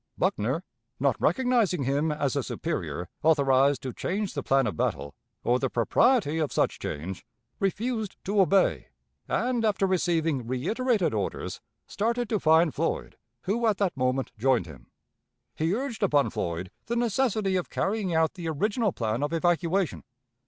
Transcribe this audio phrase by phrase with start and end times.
[0.17, 0.63] Buckner,
[0.99, 5.69] not recognizing him as a superior authorized to change the plan of battle, or the
[5.69, 7.23] propriety of such change,
[7.59, 8.87] refused to obey,
[9.27, 14.87] and, after receiving reiterated orders, started to find Floyd, who at that moment joined him.
[15.53, 20.03] He urged upon Floyd the necessity of carrying out the original plan of evacuation.